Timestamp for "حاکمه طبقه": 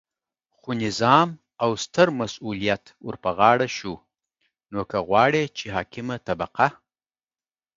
5.75-6.67